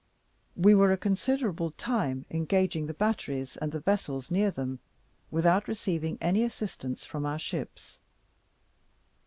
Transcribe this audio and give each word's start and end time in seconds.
We 0.55 0.73
were 0.73 0.91
a 0.91 0.97
considerable 0.97 1.69
time 1.69 2.25
engaging 2.31 2.87
the 2.87 2.93
batteries, 2.95 3.55
and 3.57 3.71
the 3.71 3.79
vessels 3.79 4.31
near 4.31 4.49
them, 4.49 4.79
without 5.29 5.67
receiving 5.67 6.17
any 6.19 6.43
assistance 6.43 7.05
from 7.05 7.23
our 7.23 7.37
ships. 7.37 7.99